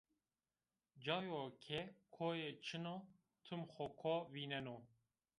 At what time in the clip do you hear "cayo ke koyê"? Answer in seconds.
1.03-2.49